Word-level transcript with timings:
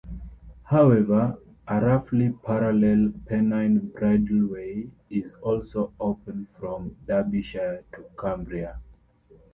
However, 0.63 1.37
a 1.67 1.79
roughly 1.79 2.31
parallel 2.43 3.11
Pennine 3.27 3.91
Bridleway 3.91 4.89
is 5.11 5.33
also 5.43 5.93
open 5.99 6.47
from 6.59 6.95
Derbyshire 7.05 7.83
to 7.93 8.01
Cumbria. 8.17 8.79